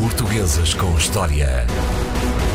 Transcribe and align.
Portuguesas 0.00 0.72
com 0.72 0.96
História. 0.96 1.66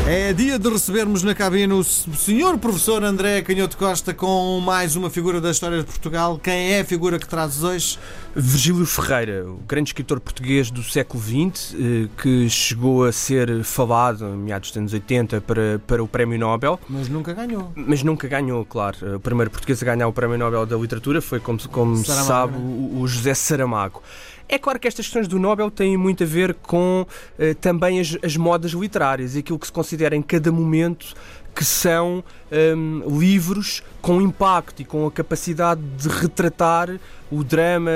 É 0.04 0.32
dia 0.32 0.58
de 0.58 0.68
recebermos 0.68 1.22
na 1.22 1.32
cabine 1.32 1.72
o 1.74 1.84
senhor 1.84 2.58
professor 2.58 3.04
André 3.04 3.40
Canhoto 3.40 3.76
Costa 3.76 4.12
com 4.12 4.58
mais 4.58 4.96
uma 4.96 5.08
figura 5.08 5.40
da 5.40 5.52
história 5.52 5.78
de 5.78 5.84
Portugal. 5.84 6.40
Quem 6.42 6.72
é 6.72 6.80
a 6.80 6.84
figura 6.84 7.20
que 7.20 7.28
trazes 7.28 7.62
hoje? 7.62 8.00
Virgílio 8.38 8.84
Ferreira, 8.84 9.48
o 9.48 9.56
grande 9.66 9.88
escritor 9.88 10.20
português 10.20 10.70
do 10.70 10.82
século 10.82 11.22
XX, 11.22 11.74
eh, 11.74 12.08
que 12.20 12.50
chegou 12.50 13.06
a 13.06 13.10
ser 13.10 13.64
falado 13.64 14.26
em 14.26 14.36
meados 14.36 14.68
dos 14.68 14.76
anos 14.76 14.92
80 14.92 15.40
para, 15.40 15.80
para 15.86 16.04
o 16.04 16.06
Prémio 16.06 16.38
Nobel. 16.38 16.78
Mas 16.86 17.08
nunca 17.08 17.32
ganhou. 17.32 17.72
Mas 17.74 18.02
nunca 18.02 18.28
ganhou, 18.28 18.62
claro. 18.66 19.16
O 19.16 19.20
primeiro 19.20 19.50
português 19.50 19.82
a 19.82 19.86
ganhar 19.86 20.06
o 20.06 20.12
Prémio 20.12 20.36
Nobel 20.36 20.66
da 20.66 20.76
Literatura 20.76 21.22
foi, 21.22 21.40
como, 21.40 21.58
como 21.70 21.96
se 21.96 22.12
sabe, 22.12 22.58
o, 22.58 23.00
o 23.00 23.08
José 23.08 23.32
Saramago. 23.32 24.02
É 24.48 24.58
claro 24.58 24.78
que 24.78 24.86
estas 24.86 25.06
questões 25.06 25.26
do 25.26 25.38
Nobel 25.38 25.70
têm 25.70 25.96
muito 25.96 26.22
a 26.22 26.26
ver 26.26 26.54
com 26.54 27.06
eh, 27.38 27.54
também 27.54 27.98
as, 27.98 28.16
as 28.22 28.36
modas 28.36 28.72
literárias 28.72 29.34
e 29.34 29.38
aquilo 29.38 29.58
que 29.58 29.66
se 29.66 29.72
considera 29.72 30.14
em 30.14 30.22
cada 30.22 30.52
momento 30.52 31.14
que 31.56 31.64
são 31.64 32.22
um, 32.52 33.18
livros 33.18 33.82
com 34.02 34.20
impacto 34.20 34.82
e 34.82 34.84
com 34.84 35.06
a 35.06 35.10
capacidade 35.10 35.80
de 35.80 36.06
retratar 36.06 37.00
o 37.30 37.42
drama 37.42 37.90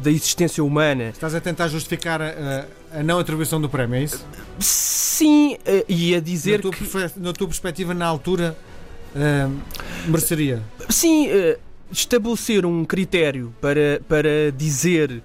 da 0.00 0.10
existência 0.10 0.62
humana. 0.62 1.08
Estás 1.08 1.34
a 1.34 1.40
tentar 1.40 1.66
justificar 1.66 2.22
a, 2.22 2.66
a, 2.92 3.02
não 3.02 3.18
atribuição 3.18 3.60
do 3.60 3.68
prémio, 3.68 3.96
é 3.96 4.04
isso? 4.04 4.24
Sim, 4.60 5.58
eh, 5.66 5.84
e 5.88 6.14
a 6.14 6.20
dizer 6.20 6.64
na 6.64 6.70
que... 6.70 6.84
Na 7.16 7.32
tua 7.32 7.48
perspectiva, 7.48 7.92
na 7.92 8.06
altura, 8.06 8.56
uh, 9.14 9.60
mereceria? 10.06 10.62
Sim, 10.88 11.28
uh, 11.28 11.58
estabelecer 11.90 12.64
um 12.64 12.84
critério 12.84 13.52
para, 13.60 14.00
para 14.08 14.52
dizer 14.56 15.20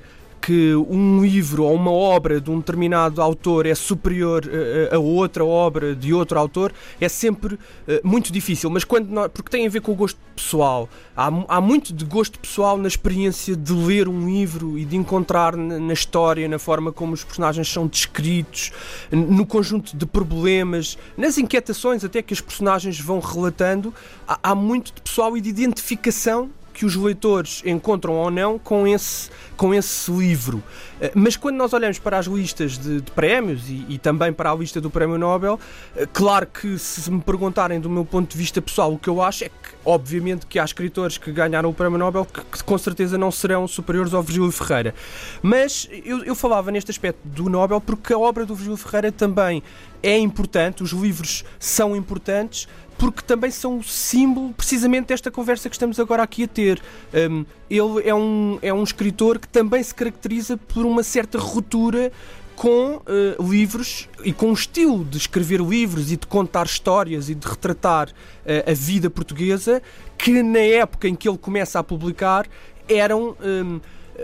que 0.45 0.75
um 0.75 1.21
livro 1.21 1.63
ou 1.63 1.73
uma 1.73 1.91
obra 1.91 2.41
de 2.41 2.51
um 2.51 2.59
determinado 2.59 3.21
autor 3.21 3.65
é 3.65 3.73
superior 3.73 4.43
a, 4.91 4.95
a 4.97 4.99
outra 4.99 5.45
obra 5.45 5.95
de 5.95 6.13
outro 6.13 6.37
autor 6.37 6.73
é 6.99 7.07
sempre 7.07 7.55
uh, 7.55 7.59
muito 8.03 8.31
difícil, 8.31 8.69
mas 8.69 8.83
quando 8.83 9.07
nós, 9.07 9.31
porque 9.33 9.49
tem 9.49 9.65
a 9.65 9.69
ver 9.69 9.79
com 9.79 9.93
o 9.93 9.95
gosto 9.95 10.19
pessoal. 10.35 10.89
Há, 11.15 11.31
há 11.47 11.61
muito 11.61 11.93
de 11.93 12.03
gosto 12.03 12.37
pessoal 12.39 12.77
na 12.77 12.89
experiência 12.89 13.55
de 13.55 13.71
ler 13.71 14.09
um 14.09 14.27
livro 14.27 14.77
e 14.77 14.83
de 14.83 14.97
encontrar 14.97 15.55
na, 15.55 15.79
na 15.79 15.93
história, 15.93 16.45
na 16.49 16.59
forma 16.59 16.91
como 16.91 17.13
os 17.13 17.23
personagens 17.23 17.71
são 17.71 17.87
descritos, 17.87 18.71
no 19.11 19.45
conjunto 19.45 19.95
de 19.95 20.05
problemas, 20.05 20.97
nas 21.15 21.37
inquietações 21.37 22.03
até 22.03 22.21
que 22.21 22.33
os 22.33 22.41
personagens 22.41 22.99
vão 22.99 23.19
relatando. 23.19 23.93
Há, 24.27 24.39
há 24.43 24.55
muito 24.55 24.93
de 24.93 25.01
pessoal 25.01 25.37
e 25.37 25.41
de 25.41 25.49
identificação 25.49 26.49
que 26.73 26.85
os 26.85 26.95
leitores 26.95 27.61
encontram 27.65 28.15
ou 28.15 28.31
não 28.31 28.57
com 28.57 28.87
esse, 28.87 29.29
com 29.55 29.73
esse 29.73 30.11
livro. 30.11 30.63
Eh, 30.99 31.11
mas 31.13 31.37
quando 31.37 31.55
nós 31.55 31.71
olhamos 31.71 31.99
para 31.99 32.17
as 32.17 32.25
listas 32.25 32.77
de, 32.77 33.01
de 33.01 33.11
prémios 33.11 33.69
e, 33.69 33.85
e, 33.87 33.97
também 33.97 34.33
para 34.33 34.51
a 34.51 34.55
lista 34.55 34.81
do 34.81 34.89
Prémio 34.89 35.17
Nobel, 35.17 35.59
eh, 35.95 36.07
claro 36.11 36.47
que 36.47 36.77
se 36.79 37.09
me 37.11 37.21
perguntarem 37.21 37.79
do 37.79 37.89
meu 37.89 38.03
ponto 38.03 38.31
de 38.31 38.37
vista 38.37 38.61
pessoal, 38.61 38.91
o 38.93 38.97
que 38.97 39.07
eu 39.07 39.21
acho 39.21 39.45
é 39.45 39.49
que, 39.49 39.69
obviamente, 39.85 40.47
que 40.47 40.57
há 40.57 40.65
escritores 40.65 41.17
que 41.17 41.31
ganharam 41.31 41.69
o 41.69 41.73
Prémio 41.73 41.99
Nobel 41.99 42.25
que, 42.25 42.41
que 42.41 42.63
com 42.63 42.77
certeza 42.77 43.17
não 43.17 43.31
serão 43.31 43.67
superiores 43.67 44.13
ao 44.13 44.23
Virgílio 44.23 44.51
Ferreira. 44.51 44.95
Mas 45.41 45.87
eu, 46.03 46.23
eu 46.23 46.33
falava 46.33 46.71
neste 46.71 46.89
aspecto 46.89 47.19
do 47.23 47.49
Nobel 47.49 47.79
porque 47.79 48.13
a 48.13 48.17
obra 48.17 48.45
do 48.45 48.55
Virgílio 48.55 48.77
Ferreira 48.77 49.11
também 49.11 49.61
é 50.03 50.17
importante, 50.17 50.83
os 50.83 50.91
livros 50.91 51.45
são 51.57 51.95
importantes, 51.95 52.67
porque 52.97 53.21
também 53.21 53.49
são 53.49 53.79
o 53.79 53.83
símbolo 53.83 54.53
precisamente 54.53 55.07
desta 55.07 55.31
conversa 55.31 55.69
que 55.69 55.75
estamos 55.75 55.99
agora 55.99 56.21
aqui 56.21 56.43
a 56.43 56.47
ter. 56.47 56.81
Um, 57.13 57.45
ele 57.69 58.07
é 58.07 58.13
um, 58.13 58.59
é 58.61 58.73
um 58.73 58.83
escritor 58.83 59.39
que 59.39 59.47
também 59.47 59.81
se 59.81 59.95
caracteriza 59.95 60.57
por 60.57 60.85
uma 60.85 61.01
certa 61.01 61.39
ruptura 61.39 62.11
com 62.55 62.97
uh, 62.97 63.49
livros 63.49 64.07
e 64.23 64.31
com 64.31 64.49
um 64.49 64.53
estilo 64.53 65.03
de 65.03 65.17
escrever 65.17 65.59
livros 65.59 66.11
e 66.11 66.17
de 66.17 66.27
contar 66.27 66.65
histórias 66.65 67.29
e 67.29 67.33
de 67.33 67.47
retratar 67.47 68.09
uh, 68.09 68.71
a 68.71 68.73
vida 68.73 69.09
portuguesa 69.09 69.81
que 70.17 70.43
na 70.43 70.59
época 70.59 71.07
em 71.07 71.15
que 71.15 71.27
ele 71.27 71.37
começa 71.37 71.79
a 71.79 71.83
publicar 71.83 72.45
eram 72.87 73.35
um, 73.41 73.79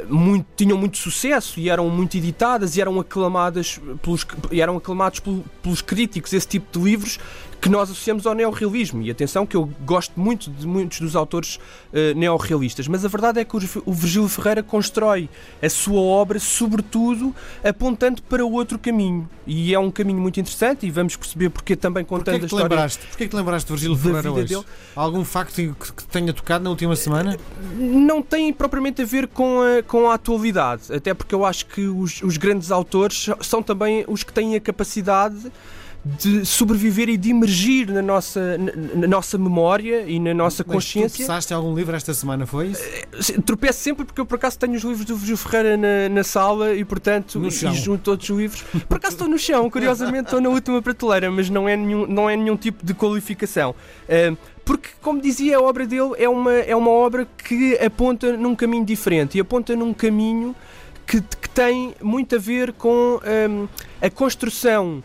muito, 0.08 0.46
tinham 0.56 0.78
muito 0.78 0.98
sucesso 0.98 1.60
e 1.60 1.70
eram 1.70 1.90
muito 1.90 2.16
editadas 2.16 2.78
e 2.78 2.82
eram 2.82 3.00
aclamadas 3.00 3.80
pelos, 4.02 4.26
e 4.52 4.62
eram 4.62 4.78
aclamados 4.78 5.22
pelos 5.62 5.82
críticos 5.82 6.34
esse 6.34 6.48
tipo 6.48 6.78
de 6.78 6.86
livros 6.86 7.20
que 7.60 7.70
nós 7.70 7.90
associamos 7.90 8.26
ao 8.26 8.34
neorrealismo. 8.34 9.02
E 9.02 9.12
atenção 9.12 9.46
que 9.46 9.56
eu 9.56 9.70
gosto 9.86 10.20
muito 10.20 10.50
de 10.50 10.66
muitos 10.66 11.00
dos 11.00 11.16
autores 11.16 11.58
uh, 11.58 12.16
neorrealistas, 12.16 12.88
mas 12.88 13.04
a 13.04 13.08
verdade 13.08 13.40
é 13.40 13.46
que 13.46 13.56
o, 13.56 13.94
Virgílio 13.94 14.28
Ferreira 14.28 14.64
constrói 14.64 15.30
a 15.62 15.70
sua 15.70 16.00
obra 16.00 16.40
sobretudo 16.40 17.36
apontando 17.64 18.22
para 18.24 18.46
outro 18.46 18.80
caminho. 18.80 19.30
E 19.46 19.74
é 19.74 19.80
um 19.80 19.92
caminho 19.92 20.20
muito 20.20 20.40
interessante 20.40 20.86
e 20.86 20.92
vamos 20.92 21.16
perceber 21.16 21.50
porque 21.50 21.76
também 21.76 22.06
contando 22.06 22.40
porquê 22.40 22.44
a 22.44 22.48
história. 22.48 22.64
Lembraste? 22.64 23.08
Porquê 23.08 23.28
que 23.28 23.36
lembraste 23.36 23.68
de 23.68 23.74
Virgílio 23.74 23.98
Ferreira 23.98 24.32
hoje? 24.32 24.54
Dele? 24.54 24.66
Algum 24.96 25.26
facto 25.26 25.56
que 25.56 26.08
tenha 26.08 26.34
tocado 26.34 26.64
na 26.64 26.70
última 26.70 26.96
semana? 26.96 27.38
Não 27.76 28.22
tem 28.22 28.54
propriamente 28.54 29.02
a 29.02 29.06
ver 29.06 29.28
com 29.28 29.62
a, 29.62 29.84
com 29.84 30.10
a 30.10 30.14
atualidade, 30.14 30.94
até 30.94 31.14
porque 31.14 31.34
eu 31.36 31.46
acho 31.46 31.66
que 31.66 31.88
os, 31.88 32.22
os 32.22 32.38
grandes 32.38 32.72
autores 32.72 33.30
são 33.42 33.62
também 33.62 34.06
os 34.08 34.24
que 34.24 34.32
têm 34.32 34.56
a 34.56 34.60
capacidade 34.60 35.52
de 36.04 36.46
sobreviver 36.46 37.10
e 37.10 37.18
de 37.18 37.30
emergir 37.30 37.92
na 37.92 38.02
nossa, 38.02 38.58
na, 38.58 38.72
na 39.02 39.08
nossa 39.08 39.38
memória 39.38 40.04
e 40.08 40.20
na 40.20 40.34
nossa 40.34 40.64
Mas 40.66 40.76
consciência. 40.76 41.28
Mas 41.28 41.52
algum 41.52 41.76
livro 41.76 41.96
esta 41.96 42.14
semana, 42.14 42.46
foi 42.46 42.68
isso? 42.68 42.82
Eh, 42.82 43.42
tropeço 43.46 43.80
sempre 43.80 44.06
porque 44.06 44.22
eu 44.22 44.26
por 44.26 44.36
acaso 44.36 44.58
tenho 44.58 44.76
os 44.76 44.84
livros 44.84 45.06
do 45.06 45.16
Virgílio 45.16 45.38
Ferreira 45.38 45.76
na, 45.76 46.10
na, 46.10 46.24
sala 46.24 46.74
e 46.74 46.86
portanto 46.86 47.46
e 47.46 47.50
junto 47.76 48.04
todos 48.04 48.30
os 48.30 48.38
livros. 48.38 48.64
Por 48.88 48.98
acaso 48.98 49.16
estou 49.16 49.28
no 49.28 49.38
chão, 49.38 49.70
curiosamente 49.70 50.26
estou 50.26 50.40
na 50.40 50.50
última 50.50 50.82
prateleira, 50.82 51.30
mas 51.30 51.50
não 51.50 51.68
é 51.68 51.76
nenhum, 51.76 52.08
não 52.08 52.30
é 52.30 52.38
nenhum 52.38 52.56
tipo 52.56 52.86
de 52.86 52.94
qualificação. 52.94 53.76
Uh, 54.08 54.38
porque, 54.64 54.90
como 55.02 55.20
dizia, 55.20 55.58
a 55.58 55.62
obra 55.62 55.86
dele 55.88 56.12
é 56.18 56.30
uma, 56.30 56.54
é 56.54 56.76
uma 56.76 56.92
obra 56.92 57.28
que 57.44 57.76
aponta 57.80 58.38
num 58.38 58.56
caminho 58.56 58.86
diferente 58.86 59.36
e 59.38 59.42
aponta 59.42 59.76
num 59.76 59.94
caminho 59.94 60.56
que, 61.08 61.22
que 61.22 61.50
tem 61.50 61.96
muito 62.00 62.36
a 62.36 62.38
ver 62.38 62.74
com 62.74 63.20
um, 63.50 63.68
a 64.00 64.10
construção 64.12 65.04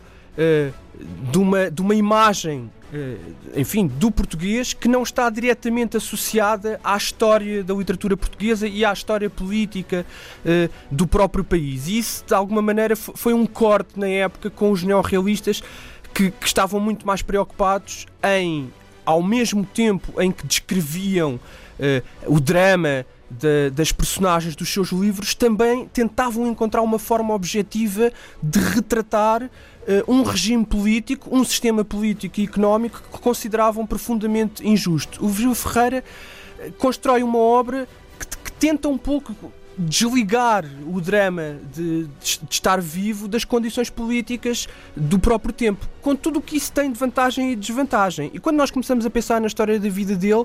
de, 1.30 1.38
uma, 1.38 1.70
de 1.70 1.82
uma 1.82 1.94
imagem 1.94 2.70
uh, 2.92 3.34
enfim, 3.56 3.86
do 3.86 4.10
português 4.10 4.72
que 4.72 4.88
não 4.88 5.02
está 5.02 5.28
diretamente 5.28 5.96
associada 5.96 6.80
à 6.82 6.96
história 6.96 7.62
da 7.62 7.74
literatura 7.74 8.16
portuguesa 8.16 8.66
e 8.66 8.84
à 8.84 8.92
história 8.92 9.28
política 9.28 10.06
uh, 10.44 10.70
do 10.90 11.06
próprio 11.06 11.44
país. 11.44 11.88
E 11.88 11.98
isso, 11.98 12.24
de 12.26 12.34
alguma 12.34 12.62
maneira, 12.62 12.94
foi 12.96 13.32
um 13.32 13.46
corte 13.46 13.98
na 13.98 14.08
época 14.08 14.50
com 14.50 14.70
os 14.70 14.82
neorrealistas 14.82 15.62
que, 16.12 16.30
que 16.30 16.46
estavam 16.46 16.78
muito 16.78 17.06
mais 17.06 17.22
preocupados 17.22 18.06
em, 18.22 18.72
ao 19.04 19.22
mesmo 19.22 19.64
tempo 19.64 20.20
em 20.20 20.30
que 20.30 20.46
descreviam 20.46 21.40
o 22.24 22.38
drama 22.38 23.04
de, 23.38 23.70
das 23.70 23.92
personagens 23.92 24.56
dos 24.56 24.72
seus 24.72 24.90
livros 24.90 25.34
também 25.34 25.88
tentavam 25.92 26.46
encontrar 26.46 26.82
uma 26.82 26.98
forma 26.98 27.34
objetiva 27.34 28.12
de 28.42 28.58
retratar 28.58 29.42
uh, 29.44 29.50
um 30.12 30.22
regime 30.22 30.64
político, 30.64 31.28
um 31.34 31.44
sistema 31.44 31.84
político 31.84 32.40
e 32.40 32.44
económico 32.44 33.02
que 33.12 33.18
consideravam 33.18 33.86
profundamente 33.86 34.66
injusto. 34.66 35.24
O 35.24 35.28
Virgílio 35.28 35.54
Ferreira 35.54 36.04
uh, 36.58 36.72
constrói 36.74 37.22
uma 37.22 37.38
obra 37.38 37.88
que, 38.18 38.26
que 38.26 38.52
tenta 38.52 38.88
um 38.88 38.98
pouco 38.98 39.34
desligar 39.76 40.64
o 40.86 41.00
drama 41.00 41.56
de, 41.72 42.04
de, 42.04 42.40
estar 42.50 42.80
vivo 42.80 43.26
das 43.26 43.44
condições 43.44 43.90
políticas 43.90 44.68
do 44.96 45.18
próprio 45.18 45.52
tempo, 45.52 45.88
com 46.00 46.14
tudo 46.14 46.38
o 46.38 46.42
que 46.42 46.56
isso 46.56 46.72
tem 46.72 46.92
de 46.92 46.98
vantagem 46.98 47.52
e 47.52 47.56
desvantagem. 47.56 48.30
E 48.32 48.38
quando 48.38 48.56
nós 48.56 48.70
começamos 48.70 49.04
a 49.04 49.10
pensar 49.10 49.40
na 49.40 49.46
história 49.46 49.78
da 49.78 49.88
vida 49.88 50.14
dele, 50.14 50.44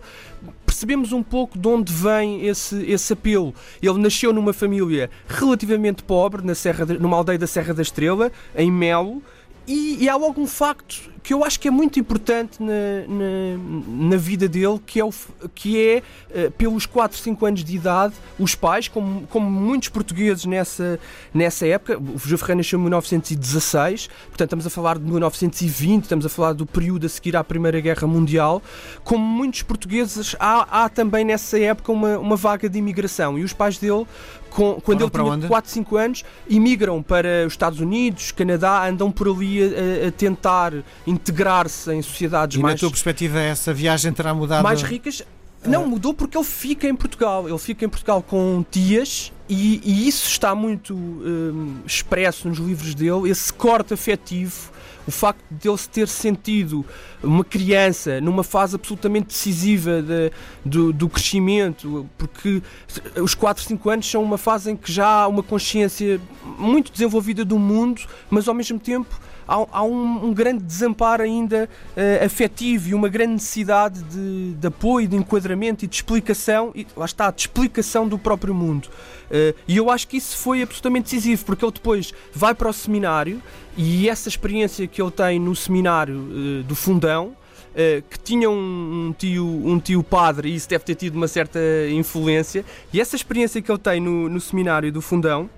percebemos 0.66 1.12
um 1.12 1.22
pouco 1.22 1.58
de 1.58 1.68
onde 1.68 1.92
vem 1.92 2.46
esse, 2.46 2.84
esse 2.90 3.14
apelo. 3.14 3.54
Ele 3.82 4.00
nasceu 4.00 4.34
numa 4.34 4.54
família 4.54 5.10
relativamente 5.28 6.04
pobre, 6.04 6.46
na 6.46 6.56
Serra 6.56 6.86
de, 6.86 6.98
numa 6.98 7.18
aldeia 7.18 7.38
da 7.38 7.48
Serra 7.48 7.74
da 7.74 7.82
Estrela, 7.82 8.32
em 8.56 8.72
Melo, 8.72 9.22
e, 9.68 10.04
e, 10.04 10.10
há 10.10 10.16
logo 10.16 10.42
um 10.42 10.48
facto 10.48 11.12
que 11.30 11.34
eu 11.36 11.44
acho 11.44 11.60
que 11.60 11.68
é 11.68 11.72
muito 11.72 12.00
importante 12.00 12.58
na, 12.60 13.06
na, 13.08 14.10
na 14.10 14.18
vida 14.18 14.50
dele, 14.50 14.80
que 14.84 15.00
é, 15.00 15.06
o, 15.06 15.14
que 15.54 15.80
é 15.80 16.02
uh, 16.48 16.50
pelos 16.54 16.88
4, 16.88 17.20
5 17.20 17.46
anos 17.46 17.64
de 17.64 17.76
idade, 17.76 18.16
os 18.40 18.56
pais, 18.56 18.88
como, 18.88 19.28
como 19.28 19.48
muitos 19.48 19.90
portugueses 19.90 20.46
nessa, 20.46 21.00
nessa 21.32 21.68
época, 21.68 22.00
o 22.00 22.18
José 22.18 22.36
Ferreira 22.36 22.56
nasceu 22.56 22.80
em 22.80 22.82
1916, 22.82 24.08
portanto 24.08 24.42
estamos 24.48 24.66
a 24.66 24.72
falar 24.72 24.98
de 24.98 25.04
1920, 25.04 26.02
estamos 26.02 26.26
a 26.26 26.30
falar 26.30 26.54
do 26.54 26.66
período 26.66 27.06
a 27.06 27.10
seguir 27.10 27.38
à 27.38 27.44
Primeira 27.44 27.80
Guerra 27.80 28.08
Mundial, 28.08 28.60
como 29.04 29.24
muitos 29.24 29.62
portugueses, 29.62 30.36
há, 30.40 30.86
há 30.86 30.90
também 30.90 31.24
nessa 31.24 31.60
época 31.60 31.92
uma, 31.92 32.18
uma 32.18 32.36
vaga 32.38 32.68
de 32.68 32.80
imigração, 32.80 33.38
e 33.38 33.44
os 33.44 33.54
pais 33.54 33.78
dele 33.78 34.08
com, 34.50 34.82
quando 34.82 35.02
ele 35.02 35.10
tinha 35.10 35.24
onde? 35.24 35.48
4, 35.48 35.72
5 35.72 35.98
anos, 35.98 36.26
imigram 36.48 37.02
para 37.02 37.46
os 37.46 37.54
Estados 37.54 37.80
Unidos, 37.80 38.32
Canadá, 38.32 38.88
andam 38.88 39.12
por 39.12 39.28
ali 39.28 39.62
a, 39.64 40.08
a 40.08 40.12
tentar 40.12 40.74
integrar-se 41.20 41.94
em 41.94 42.02
sociedades 42.02 42.58
e 42.58 42.62
mais. 42.62 42.76
na 42.76 42.80
tua 42.80 42.90
perspectiva, 42.90 43.40
essa 43.40 43.74
viagem 43.74 44.12
terá 44.14 44.34
mudado? 44.34 44.64
Mais 44.64 44.82
ricas. 44.82 45.24
Não, 45.66 45.86
mudou 45.86 46.14
porque 46.14 46.38
ele 46.38 46.46
fica 46.46 46.88
em 46.88 46.96
Portugal. 46.96 47.48
Ele 47.48 47.58
fica 47.58 47.86
em 47.86 47.90
Portugal 47.90 48.24
com 48.24 48.64
tias 48.72 49.32
e, 49.50 49.82
e 49.84 50.08
isso 50.08 50.28
está 50.28 50.54
muito 50.54 50.96
hum, 50.96 51.80
expresso 51.86 52.48
nos 52.48 52.60
livros 52.60 52.94
dele, 52.94 53.30
esse 53.30 53.52
corte 53.52 53.96
afetivo, 53.96 54.70
o 55.08 55.12
facto 55.12 55.44
de 55.50 55.68
ele 55.68 55.78
se 55.78 55.90
ter 55.90 56.08
sentido 56.08 56.86
uma 57.24 57.44
criança 57.44 58.22
numa 58.22 58.44
fase 58.44 58.76
absolutamente 58.76 59.30
decisiva 59.30 60.04
de, 60.04 60.32
do, 60.64 60.94
do 60.94 61.10
crescimento, 61.10 62.08
porque 62.16 62.62
os 63.20 63.34
4, 63.34 63.64
5 63.64 63.90
anos 63.90 64.12
são 64.12 64.22
uma 64.22 64.38
fase 64.38 64.70
em 64.70 64.76
que 64.76 64.92
já 64.92 65.08
há 65.08 65.28
uma 65.28 65.42
consciência 65.42 66.22
muito 66.60 66.92
desenvolvida 66.92 67.44
do 67.44 67.58
mundo, 67.58 68.04
mas 68.30 68.48
ao 68.48 68.54
mesmo 68.54 68.80
tempo 68.80 69.20
há, 69.50 69.80
há 69.80 69.84
um, 69.84 70.28
um, 70.28 70.34
grande 70.34 70.64
desamparo 70.64 71.24
ainda 71.24 71.68
uh, 71.98 72.26
afetivo 72.26 72.90
e 72.90 72.94
uma 72.94 73.10
grande 73.10 73.34
necessidade 73.34 74.04
de, 74.04 74.54
de, 74.54 74.68
apoio, 74.68 75.08
de 75.08 75.16
enquadramento 75.16 75.84
e 75.84 75.88
de 75.88 75.96
explicação, 75.96 76.72
e 76.76 76.86
lá 76.96 77.06
está, 77.06 77.32
de 77.32 77.42
explicação 77.42 78.08
do 78.08 78.20
próprio 78.20 78.54
mundo. 78.54 78.88
Uh, 78.88 79.58
e 79.68 79.76
eu 79.76 79.90
acho 79.90 80.08
que 80.08 80.18
isso 80.18 80.38
foi 80.38 80.62
absolutamente 80.62 81.06
decisivo, 81.06 81.44
porque 81.46 81.66
ele 81.66 81.72
depois 81.72 82.14
vai 82.34 82.54
para 82.54 82.70
o 82.70 82.74
seminário 82.74 83.42
e 83.76 84.08
essa 84.08 84.30
experiência 84.30 84.88
que 84.88 85.02
ele 85.02 85.12
tem 85.12 85.40
no 85.40 85.56
seminário 85.56 86.16
uh, 86.16 86.64
do 86.64 86.76
Fundão. 86.76 87.36
Que 88.10 88.20
tinha 88.20 88.50
um, 88.50 89.08
um, 89.08 89.14
tio, 89.18 89.46
um 89.46 89.80
tio 89.80 90.04
padre 90.04 90.50
e 90.50 90.56
isso 90.56 90.68
deve 90.68 90.84
ter 90.84 90.96
tido 90.96 91.16
uma 91.16 91.30
certa 91.30 91.60
influência. 91.90 92.66
E 92.92 93.00
essa 93.00 93.16
experiência 93.16 93.62
que 93.62 93.72
ele 93.72 93.80
tem 93.80 94.02
no, 94.02 94.28
no 94.28 94.42
seminário 94.42 94.92
do 94.92 95.02
Fundão 95.02 95.50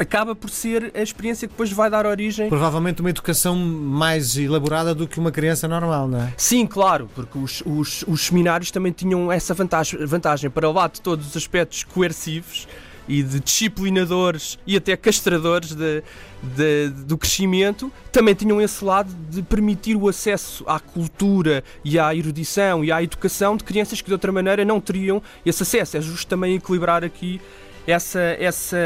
acaba 0.00 0.34
por 0.34 0.48
ser 0.48 0.90
a 0.94 1.02
experiência 1.02 1.46
que 1.46 1.52
depois 1.52 1.70
vai 1.70 1.90
dar 1.90 2.06
origem. 2.06 2.48
Provavelmente 2.48 3.02
uma 3.02 3.10
educação 3.10 3.54
mais 3.54 4.34
elaborada 4.34 4.94
do 4.94 5.06
que 5.06 5.20
uma 5.20 5.30
criança 5.30 5.68
normal, 5.68 6.08
não 6.08 6.22
é? 6.22 6.32
Sim, 6.38 6.66
claro, 6.66 7.06
porque 7.14 7.36
os, 7.36 7.62
os, 7.66 8.02
os 8.08 8.22
seminários 8.22 8.70
também 8.70 8.92
tinham 8.92 9.30
essa 9.30 9.52
vantagem, 9.52 10.02
vantagem 10.06 10.48
para 10.48 10.70
lá 10.70 10.88
de 10.88 11.02
todos 11.02 11.28
os 11.28 11.36
aspectos 11.36 11.84
coercivos 11.84 12.66
e 13.06 13.22
de 13.22 13.40
disciplinadores 13.40 14.58
e 14.66 14.74
até 14.74 14.96
castradores 14.96 15.74
de, 15.74 16.02
de, 16.42 16.88
do 17.04 17.18
crescimento, 17.18 17.92
também 18.10 18.34
tinham 18.34 18.60
esse 18.60 18.82
lado 18.82 19.12
de 19.28 19.42
permitir 19.42 19.96
o 19.96 20.08
acesso 20.08 20.64
à 20.66 20.80
cultura 20.80 21.62
e 21.84 21.98
à 21.98 22.14
erudição 22.14 22.82
e 22.82 22.90
à 22.90 23.02
educação 23.02 23.56
de 23.56 23.64
crianças 23.64 24.00
que 24.00 24.06
de 24.06 24.12
outra 24.14 24.32
maneira 24.32 24.64
não 24.64 24.80
teriam 24.80 25.20
esse 25.44 25.62
acesso. 25.62 25.96
É 25.98 26.00
justo 26.00 26.26
também 26.26 26.54
equilibrar 26.54 27.04
aqui 27.04 27.40
essa, 27.86 28.20
essa, 28.38 28.78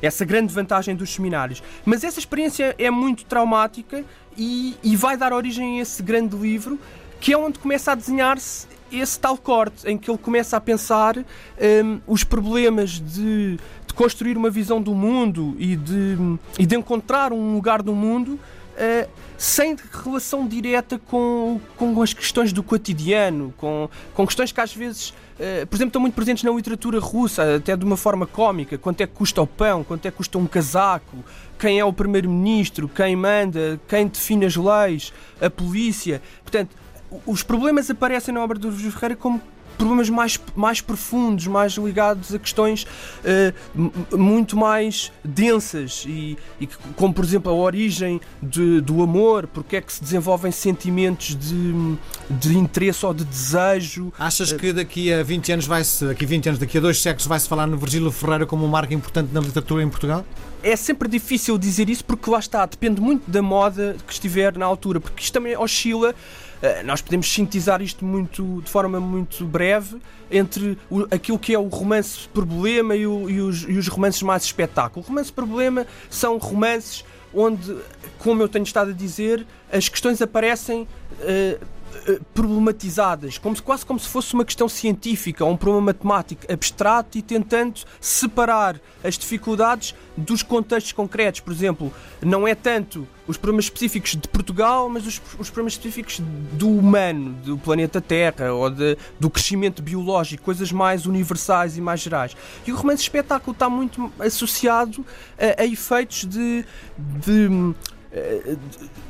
essa 0.00 0.24
grande 0.24 0.52
vantagem 0.52 0.94
dos 0.94 1.12
seminários. 1.12 1.62
Mas 1.84 2.04
essa 2.04 2.18
experiência 2.18 2.74
é 2.78 2.90
muito 2.90 3.24
traumática 3.24 4.04
e, 4.36 4.76
e 4.82 4.96
vai 4.96 5.16
dar 5.16 5.32
origem 5.32 5.78
a 5.78 5.82
esse 5.82 6.02
grande 6.02 6.36
livro, 6.36 6.78
que 7.20 7.32
é 7.32 7.38
onde 7.38 7.58
começa 7.58 7.92
a 7.92 7.94
desenhar-se 7.94 8.66
esse 8.90 9.18
tal 9.18 9.38
corte, 9.38 9.88
em 9.88 9.96
que 9.96 10.10
ele 10.10 10.18
começa 10.18 10.56
a 10.56 10.60
pensar 10.60 11.16
um, 11.16 12.00
os 12.06 12.24
problemas 12.24 12.90
de, 12.90 13.56
de, 13.86 13.94
construir 13.94 14.36
uma 14.36 14.50
visão 14.50 14.82
do 14.82 14.94
mundo 14.94 15.56
e 15.58 15.76
de, 15.76 16.16
e 16.58 16.66
de 16.66 16.76
encontrar 16.76 17.32
um 17.32 17.54
lugar 17.54 17.82
no 17.82 17.94
mundo. 17.94 18.38
Uh, 18.72 19.08
sem 19.36 19.76
relação 20.04 20.46
direta 20.46 20.98
com, 20.98 21.60
com 21.76 22.00
as 22.00 22.14
questões 22.14 22.52
do 22.52 22.62
cotidiano, 22.62 23.52
com, 23.56 23.88
com 24.14 24.26
questões 24.26 24.52
que 24.52 24.60
às 24.60 24.74
vezes, 24.74 25.10
uh, 25.10 25.66
por 25.66 25.76
exemplo, 25.76 25.88
estão 25.88 26.00
muito 26.00 26.14
presentes 26.14 26.42
na 26.44 26.50
literatura 26.50 26.98
russa, 26.98 27.56
até 27.56 27.76
de 27.76 27.84
uma 27.84 27.96
forma 27.96 28.26
cómica. 28.26 28.78
Quanto 28.78 29.00
é 29.00 29.06
que 29.06 29.12
custa 29.12 29.42
o 29.42 29.46
pão? 29.46 29.84
Quanto 29.84 30.06
é 30.06 30.10
que 30.10 30.16
custa 30.16 30.38
um 30.38 30.46
casaco? 30.46 31.18
Quem 31.58 31.78
é 31.78 31.84
o 31.84 31.92
primeiro-ministro? 31.92 32.88
Quem 32.88 33.14
manda? 33.16 33.80
Quem 33.88 34.06
define 34.06 34.46
as 34.46 34.56
leis? 34.56 35.12
A 35.40 35.50
polícia? 35.50 36.22
Portanto, 36.42 36.76
os 37.26 37.42
problemas 37.42 37.90
aparecem 37.90 38.32
na 38.32 38.42
obra 38.42 38.58
do 38.58 38.72
José 38.72 38.90
Ferreira 38.90 39.16
como 39.16 39.40
problemas 39.82 40.08
mais, 40.08 40.40
mais 40.54 40.80
profundos, 40.80 41.46
mais 41.48 41.72
ligados 41.72 42.32
a 42.32 42.38
questões 42.38 42.84
uh, 42.84 44.16
muito 44.16 44.56
mais 44.56 45.10
densas 45.24 46.04
e, 46.06 46.38
e, 46.60 46.68
como 46.94 47.12
por 47.12 47.24
exemplo 47.24 47.50
a 47.50 47.54
origem 47.54 48.20
de, 48.40 48.80
do 48.80 49.02
amor, 49.02 49.48
porque 49.48 49.76
é 49.76 49.80
que 49.80 49.92
se 49.92 50.00
desenvolvem 50.00 50.52
sentimentos 50.52 51.36
de, 51.36 51.96
de 52.30 52.56
interesse 52.56 53.04
ou 53.04 53.12
de 53.12 53.24
desejo. 53.24 54.12
Achas 54.18 54.52
que 54.52 54.72
daqui 54.72 55.12
a 55.12 55.22
20 55.22 55.52
anos 55.52 55.66
vai-se, 55.66 56.04
daqui 56.04 56.24
a 56.24 56.28
20 56.28 56.48
anos, 56.50 56.60
daqui 56.60 56.78
a 56.78 56.80
dois 56.80 57.00
séculos 57.00 57.26
vai-se 57.26 57.48
falar 57.48 57.66
no 57.66 57.76
Virgílio 57.76 58.10
Ferreira 58.12 58.46
como 58.46 58.64
um 58.64 58.68
marco 58.68 58.94
importante 58.94 59.32
na 59.32 59.40
literatura 59.40 59.82
em 59.82 59.88
Portugal? 59.88 60.24
é 60.62 60.76
sempre 60.76 61.08
difícil 61.08 61.58
dizer 61.58 61.90
isso 61.90 62.04
porque 62.04 62.30
lá 62.30 62.38
está, 62.38 62.64
depende 62.64 63.00
muito 63.00 63.28
da 63.28 63.42
moda 63.42 63.96
que 64.06 64.12
estiver 64.12 64.56
na 64.56 64.64
altura, 64.64 65.00
porque 65.00 65.20
isto 65.22 65.32
também 65.32 65.56
oscila 65.56 66.10
eh, 66.10 66.14
nós 66.84 67.00
podemos 67.00 67.32
sintetizar 67.32 67.82
isto 67.82 68.04
muito, 68.04 68.62
de 68.62 68.70
forma 68.70 69.00
muito 69.00 69.44
breve 69.44 69.96
entre 70.30 70.78
o, 70.88 71.02
aquilo 71.10 71.38
que 71.38 71.52
é 71.52 71.58
o 71.58 71.66
romance 71.66 72.28
problema 72.28 72.94
e, 72.94 73.06
o, 73.06 73.28
e, 73.28 73.40
os, 73.40 73.62
e 73.62 73.76
os 73.76 73.88
romances 73.88 74.22
mais 74.22 74.44
espetáculo. 74.44 75.04
O 75.04 75.08
romance 75.08 75.32
problema 75.32 75.86
são 76.08 76.38
romances 76.38 77.04
onde, 77.34 77.76
como 78.18 78.42
eu 78.42 78.48
tenho 78.48 78.62
estado 78.62 78.90
a 78.90 78.94
dizer, 78.94 79.46
as 79.72 79.88
questões 79.88 80.20
aparecem 80.20 80.82
uh, 80.82 80.86
eh, 81.20 81.58
problematizadas, 82.34 83.38
como 83.38 83.54
se, 83.54 83.62
quase 83.62 83.84
como 83.84 83.98
se 83.98 84.08
fosse 84.08 84.34
uma 84.34 84.44
questão 84.44 84.68
científica 84.68 85.44
ou 85.44 85.52
um 85.52 85.56
problema 85.56 85.86
matemático 85.86 86.50
abstrato 86.50 87.18
e 87.18 87.22
tentando 87.22 87.80
separar 88.00 88.80
as 89.04 89.16
dificuldades 89.16 89.94
dos 90.16 90.42
contextos 90.42 90.92
concretos. 90.92 91.40
Por 91.40 91.52
exemplo, 91.52 91.92
não 92.20 92.46
é 92.46 92.54
tanto 92.54 93.06
os 93.26 93.36
problemas 93.36 93.66
específicos 93.66 94.12
de 94.12 94.28
Portugal, 94.28 94.88
mas 94.88 95.06
os, 95.06 95.20
os 95.38 95.48
problemas 95.48 95.74
específicos 95.74 96.20
do 96.52 96.68
humano, 96.68 97.32
do 97.44 97.56
planeta 97.56 98.00
Terra 98.00 98.52
ou 98.52 98.68
de, 98.68 98.96
do 99.18 99.30
crescimento 99.30 99.82
biológico, 99.82 100.42
coisas 100.42 100.72
mais 100.72 101.06
universais 101.06 101.76
e 101.76 101.80
mais 101.80 102.00
gerais. 102.00 102.36
E 102.66 102.72
o 102.72 102.76
romance 102.76 103.02
espetáculo 103.02 103.52
está 103.52 103.68
muito 103.70 104.12
associado 104.18 105.04
a, 105.38 105.62
a 105.62 105.66
efeitos 105.66 106.24
de, 106.24 106.64
de 106.98 107.48
eh, 107.48 108.01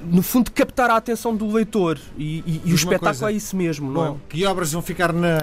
no 0.05 0.23
fundo, 0.23 0.51
captar 0.53 0.91
a 0.91 0.97
atenção 0.97 1.35
do 1.35 1.51
leitor. 1.53 1.99
E, 2.17 2.63
e, 2.65 2.73
o 2.73 2.75
espetáculo 2.75 3.11
coisa. 3.11 3.31
é 3.31 3.33
isso 3.33 3.57
mesmo. 3.57 3.93
Bom, 3.93 4.05
não? 4.05 4.15
É? 4.15 4.19
Que 4.29 4.47
obras 4.47 4.73
vão 4.73 4.83
ficar 4.83 5.13
na. 5.13 5.39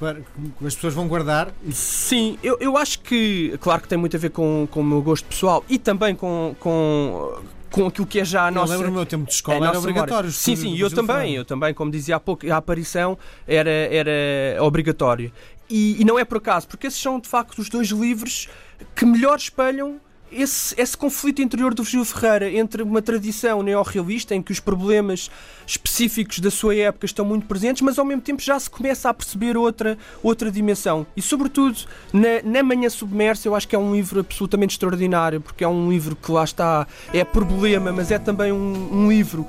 Uh, 0.00 0.66
as 0.66 0.74
pessoas 0.74 0.94
vão 0.94 1.06
guardar? 1.06 1.52
Sim, 1.70 2.38
eu, 2.42 2.56
eu 2.58 2.76
acho 2.76 3.00
que, 3.00 3.56
claro 3.60 3.82
que 3.82 3.88
tem 3.88 3.98
muito 3.98 4.16
a 4.16 4.20
ver 4.20 4.30
com, 4.30 4.66
com 4.70 4.80
o 4.80 4.84
meu 4.84 5.02
gosto 5.02 5.26
pessoal 5.26 5.62
e 5.68 5.78
também 5.78 6.14
com, 6.14 6.56
com 6.58 7.34
com 7.70 7.86
aquilo 7.86 8.06
que 8.06 8.20
é 8.20 8.24
já 8.24 8.46
a 8.46 8.50
nossa. 8.50 8.72
Eu 8.72 8.78
lembro 8.78 8.92
no 8.92 8.96
meu 8.96 9.06
tempo 9.06 9.26
de 9.26 9.32
escola, 9.32 9.68
era 9.68 9.78
obrigatório. 9.78 10.32
Sim, 10.32 10.56
sim, 10.56 10.78
eu 10.78 10.90
também, 10.90 11.34
eu 11.34 11.44
também, 11.44 11.74
como 11.74 11.90
dizia 11.90 12.16
há 12.16 12.20
pouco, 12.20 12.50
a 12.50 12.56
aparição 12.56 13.18
era, 13.46 13.70
era 13.70 14.62
obrigatória. 14.62 15.30
E, 15.68 16.00
e, 16.00 16.04
não 16.04 16.18
é 16.18 16.24
por 16.24 16.38
acaso, 16.38 16.66
porque 16.68 16.86
esses 16.86 17.00
são 17.00 17.18
de 17.18 17.28
facto 17.28 17.58
os 17.58 17.68
dois 17.68 17.88
livros 17.88 18.48
que 18.94 19.04
melhor 19.04 19.36
espelham 19.36 20.00
esse, 20.30 20.74
esse 20.78 20.96
conflito 20.96 21.40
interior 21.40 21.72
do 21.72 21.82
Virgílio 21.82 22.04
Ferreira 22.04 22.50
entre 22.50 22.82
uma 22.82 23.00
tradição 23.00 23.62
neorrealista 23.62 24.34
em 24.34 24.42
que 24.42 24.52
os 24.52 24.60
problemas 24.60 25.30
específicos 25.66 26.40
da 26.40 26.50
sua 26.50 26.74
época 26.74 27.06
estão 27.06 27.24
muito 27.24 27.46
presentes, 27.46 27.82
mas 27.82 27.98
ao 27.98 28.04
mesmo 28.04 28.22
tempo 28.22 28.42
já 28.42 28.58
se 28.58 28.68
começa 28.68 29.08
a 29.08 29.14
perceber 29.14 29.56
outra, 29.56 29.96
outra 30.22 30.50
dimensão. 30.50 31.06
E, 31.16 31.22
sobretudo, 31.22 31.78
na, 32.12 32.42
na 32.44 32.62
Manhã 32.62 32.88
Submersa, 32.88 33.48
eu 33.48 33.54
acho 33.54 33.68
que 33.68 33.76
é 33.76 33.78
um 33.78 33.94
livro 33.94 34.20
absolutamente 34.20 34.74
extraordinário, 34.74 35.40
porque 35.40 35.64
é 35.64 35.68
um 35.68 35.88
livro 35.90 36.16
que 36.16 36.30
lá 36.30 36.44
está, 36.44 36.86
é 37.12 37.24
problema, 37.24 37.92
mas 37.92 38.10
é 38.10 38.18
também 38.18 38.52
um, 38.52 39.04
um 39.04 39.08
livro 39.08 39.46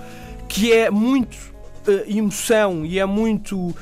que 0.48 0.72
é 0.72 0.90
muito 0.90 1.36
uh, 1.88 2.04
emoção 2.08 2.86
e 2.86 3.00
é 3.00 3.06
muito 3.06 3.58
uh, 3.58 3.76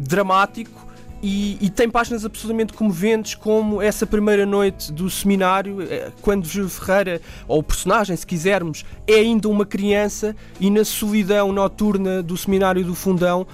dramático 0.00 0.83
e, 1.26 1.56
e, 1.58 1.70
tem 1.70 1.88
páginas 1.88 2.22
absolutamente 2.22 2.74
comoventes, 2.74 3.34
como 3.34 3.80
essa 3.80 4.06
primeira 4.06 4.44
noite 4.44 4.92
do 4.92 5.08
seminário, 5.08 5.80
eh, 5.80 6.12
quando 6.20 6.46
Júlio 6.46 6.68
Ferreira, 6.68 7.18
ou 7.48 7.60
o 7.60 7.62
personagem, 7.62 8.14
se 8.14 8.26
quisermos, 8.26 8.84
é 9.06 9.14
ainda 9.14 9.48
uma 9.48 9.64
criança 9.64 10.36
e 10.60 10.68
na 10.68 10.84
solidão 10.84 11.50
noturna 11.50 12.22
do 12.22 12.36
seminário 12.36 12.84
do 12.84 12.94
Fundão 12.94 13.46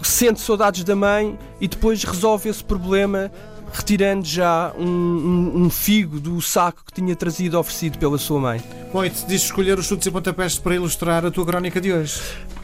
sente 0.00 0.40
saudades 0.40 0.84
da 0.84 0.94
mãe 0.94 1.36
e 1.60 1.66
depois 1.66 2.04
resolve 2.04 2.50
esse 2.50 2.62
problema 2.62 3.32
retirando 3.72 4.24
já 4.24 4.72
um, 4.78 4.86
um, 4.86 5.62
um, 5.64 5.70
figo 5.70 6.20
do 6.20 6.40
saco 6.40 6.84
que 6.84 6.92
tinha 6.92 7.16
trazido 7.16 7.58
oferecido 7.58 7.98
pela 7.98 8.16
sua 8.16 8.38
mãe. 8.38 8.62
Bom, 8.92 9.04
e 9.04 9.10
te 9.10 9.26
disse 9.26 9.46
escolher 9.46 9.76
os 9.76 9.86
chutes 9.86 10.06
e 10.06 10.10
pontapés 10.12 10.56
para 10.56 10.76
ilustrar 10.76 11.26
a 11.26 11.32
tua 11.32 11.44
crónica 11.44 11.80
de 11.80 11.92
hoje. 11.92 12.20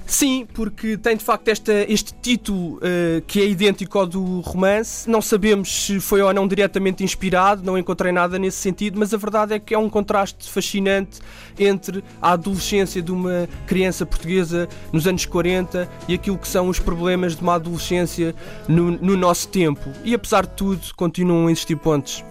Sim, 0.06 0.46
porque 0.52 0.96
tem 0.96 1.16
de 1.16 1.24
facto 1.24 1.48
esta, 1.48 1.72
este 1.90 2.12
título 2.20 2.76
uh, 2.76 3.22
que 3.26 3.40
é 3.40 3.46
idêntico 3.46 3.98
ao 3.98 4.06
do 4.06 4.40
romance. 4.40 5.08
Não 5.08 5.22
sabemos 5.22 5.86
se 5.86 5.98
foi 5.98 6.20
ou 6.20 6.32
não 6.32 6.46
diretamente 6.46 7.02
inspirado, 7.02 7.62
não 7.64 7.78
encontrei 7.78 8.12
nada 8.12 8.38
nesse 8.38 8.58
sentido, 8.58 8.98
mas 8.98 9.14
a 9.14 9.16
verdade 9.16 9.54
é 9.54 9.58
que 9.58 9.74
é 9.74 9.78
um 9.78 9.88
contraste 9.88 10.50
fascinante 10.50 11.20
entre 11.58 12.04
a 12.20 12.32
adolescência 12.32 13.00
de 13.00 13.12
uma 13.12 13.48
criança 13.66 14.04
portuguesa 14.04 14.68
nos 14.92 15.06
anos 15.06 15.24
40 15.24 15.88
e 16.06 16.14
aquilo 16.14 16.36
que 16.36 16.48
são 16.48 16.68
os 16.68 16.78
problemas 16.78 17.34
de 17.34 17.42
uma 17.42 17.54
adolescência 17.54 18.34
no, 18.68 18.90
no 18.92 19.16
nosso 19.16 19.48
tempo. 19.48 19.88
E 20.04 20.14
apesar 20.14 20.46
de 20.46 20.52
tudo, 20.52 20.82
continuam 20.96 21.46
a 21.46 21.52
existir 21.52 21.76
pontos 21.76 22.22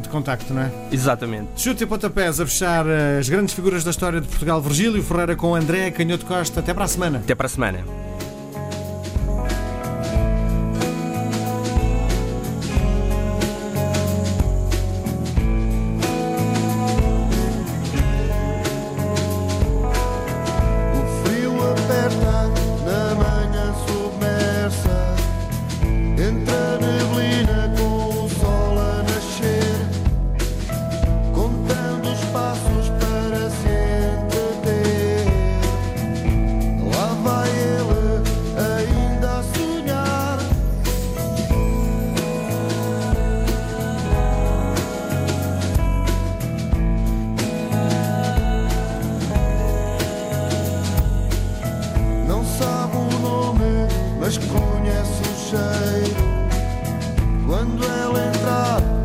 de 0.00 0.08
contacto, 0.08 0.52
não 0.52 0.62
é? 0.62 0.70
Exatamente. 0.90 1.48
Chute 1.56 1.84
e 1.84 1.86
pontapés 1.86 2.40
a 2.40 2.46
fechar 2.46 2.86
eh, 2.86 3.18
as 3.18 3.28
grandes 3.28 3.54
figuras 3.54 3.84
da 3.84 3.90
história 3.90 4.20
de 4.20 4.28
Portugal, 4.28 4.60
Virgílio 4.60 5.02
Ferreira 5.02 5.36
com 5.36 5.54
André 5.54 5.90
Canhoto 5.90 6.26
Costa. 6.26 6.60
Até 6.60 6.74
para 6.74 6.84
a 6.84 6.88
semana. 6.88 7.18
Até 7.18 7.34
para 7.34 7.46
a 7.46 7.50
semana. 7.50 8.07
mas 54.28 54.36
conhece 54.36 55.22
o 55.22 55.34
cheiro 55.48 56.14
quando 57.46 57.82
ela 57.82 58.26
entrar. 58.26 58.97